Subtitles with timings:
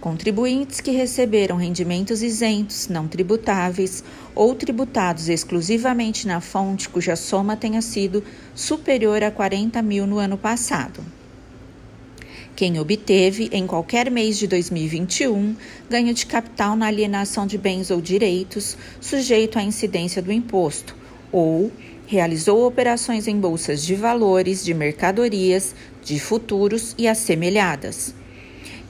[0.00, 4.02] Contribuintes que receberam rendimentos isentos, não tributáveis
[4.34, 8.24] ou tributados exclusivamente na fonte cuja soma tenha sido
[8.54, 11.04] superior a 40 mil no ano passado
[12.60, 15.56] quem obteve, em qualquer mês de 2021,
[15.88, 20.94] ganho de capital na alienação de bens ou direitos sujeito à incidência do imposto,
[21.32, 21.72] ou
[22.06, 28.14] realizou operações em bolsas de valores, de mercadorias, de futuros e assemelhadas.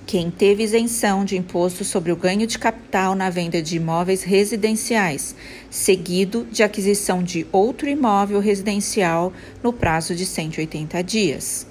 [0.05, 5.37] Quem teve isenção de imposto sobre o ganho de capital na venda de imóveis residenciais,
[5.71, 9.33] seguido de aquisição de outro imóvel residencial
[9.63, 11.70] no prazo de 180 dias.